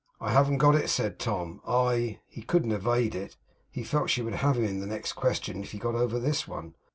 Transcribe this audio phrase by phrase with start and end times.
[0.19, 1.61] 'I haven't got it,' said Tom.
[1.63, 3.37] 'I' he couldn't evade it;
[3.69, 6.47] he felt she would have him in the next question, if he got over this
[6.47, 6.73] one.